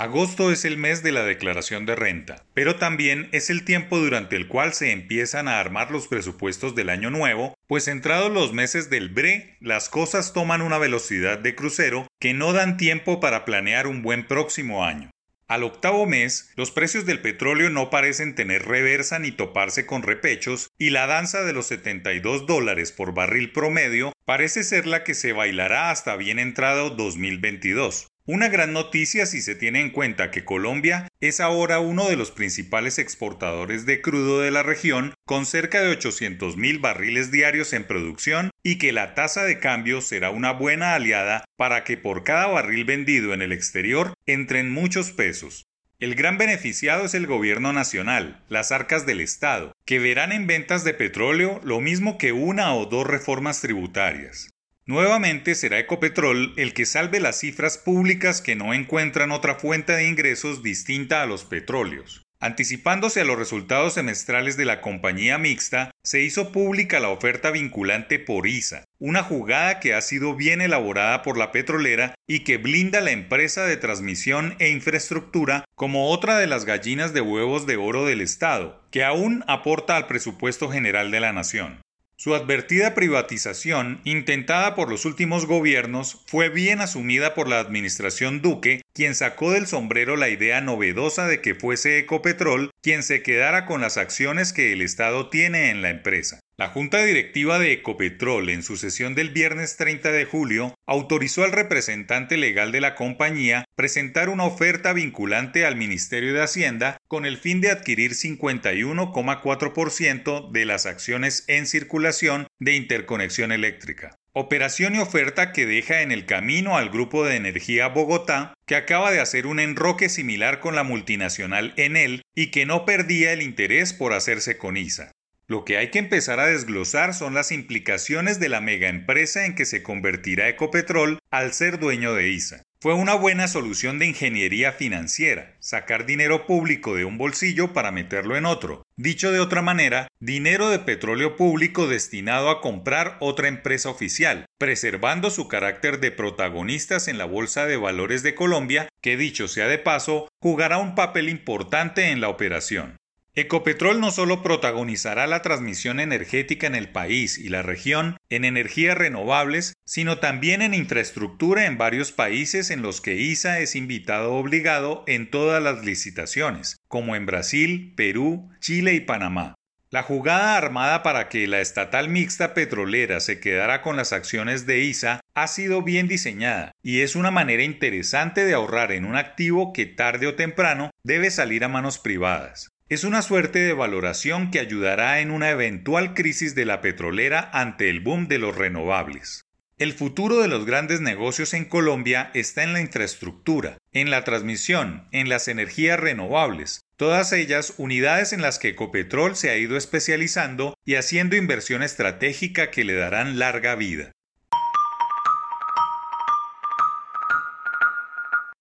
[0.00, 4.34] Agosto es el mes de la declaración de renta, pero también es el tiempo durante
[4.34, 8.88] el cual se empiezan a armar los presupuestos del año nuevo, pues entrados los meses
[8.88, 13.86] del BRE, las cosas toman una velocidad de crucero que no dan tiempo para planear
[13.86, 15.10] un buen próximo año.
[15.48, 20.70] Al octavo mes, los precios del petróleo no parecen tener reversa ni toparse con repechos,
[20.78, 25.32] y la danza de los 72 dólares por barril promedio parece ser la que se
[25.32, 28.06] bailará hasta bien entrado 2022.
[28.26, 32.30] Una gran noticia si se tiene en cuenta que Colombia es ahora uno de los
[32.30, 37.82] principales exportadores de crudo de la región, con cerca de 800 mil barriles diarios en
[37.82, 42.46] producción, y que la tasa de cambio será una buena aliada para que por cada
[42.46, 45.64] barril vendido en el exterior entren muchos pesos.
[46.00, 50.82] El gran beneficiado es el gobierno nacional, las arcas del Estado, que verán en ventas
[50.82, 54.48] de petróleo lo mismo que una o dos reformas tributarias.
[54.86, 60.08] Nuevamente será Ecopetrol el que salve las cifras públicas que no encuentran otra fuente de
[60.08, 62.26] ingresos distinta a los petróleos.
[62.42, 68.18] Anticipándose a los resultados semestrales de la compañía mixta, se hizo pública la oferta vinculante
[68.18, 73.02] por ISA, una jugada que ha sido bien elaborada por la petrolera y que blinda
[73.02, 78.06] la empresa de transmisión e infraestructura como otra de las gallinas de huevos de oro
[78.06, 81.82] del Estado, que aún aporta al presupuesto general de la nación.
[82.22, 88.82] Su advertida privatización, intentada por los últimos gobiernos, fue bien asumida por la administración Duque,
[88.92, 93.80] quien sacó del sombrero la idea novedosa de que fuese Ecopetrol quien se quedara con
[93.80, 96.40] las acciones que el Estado tiene en la empresa.
[96.60, 101.52] La Junta Directiva de Ecopetrol, en su sesión del viernes 30 de julio, autorizó al
[101.52, 107.38] representante legal de la compañía presentar una oferta vinculante al Ministerio de Hacienda con el
[107.38, 114.18] fin de adquirir 51,4% de las acciones en circulación de interconexión eléctrica.
[114.34, 119.10] Operación y oferta que deja en el camino al Grupo de Energía Bogotá, que acaba
[119.10, 123.94] de hacer un enroque similar con la multinacional Enel y que no perdía el interés
[123.94, 125.12] por hacerse con ISA.
[125.50, 129.64] Lo que hay que empezar a desglosar son las implicaciones de la megaempresa en que
[129.64, 132.62] se convertirá Ecopetrol al ser dueño de ISA.
[132.80, 138.36] Fue una buena solución de ingeniería financiera, sacar dinero público de un bolsillo para meterlo
[138.36, 138.84] en otro.
[138.96, 145.30] Dicho de otra manera, dinero de petróleo público destinado a comprar otra empresa oficial, preservando
[145.30, 149.78] su carácter de protagonistas en la Bolsa de Valores de Colombia, que dicho sea de
[149.78, 152.99] paso, jugará un papel importante en la operación.
[153.40, 158.98] Ecopetrol no solo protagonizará la transmisión energética en el país y la región en energías
[158.98, 165.04] renovables, sino también en infraestructura en varios países en los que ISA es invitado obligado
[165.06, 169.54] en todas las licitaciones, como en Brasil, Perú, Chile y Panamá.
[169.88, 174.80] La jugada armada para que la estatal mixta petrolera se quedara con las acciones de
[174.80, 179.72] ISA ha sido bien diseñada y es una manera interesante de ahorrar en un activo
[179.72, 182.68] que tarde o temprano debe salir a manos privadas.
[182.90, 187.88] Es una suerte de valoración que ayudará en una eventual crisis de la petrolera ante
[187.88, 189.44] el boom de los renovables.
[189.78, 195.06] El futuro de los grandes negocios en Colombia está en la infraestructura, en la transmisión,
[195.12, 200.74] en las energías renovables, todas ellas unidades en las que Ecopetrol se ha ido especializando
[200.84, 204.10] y haciendo inversión estratégica que le darán larga vida.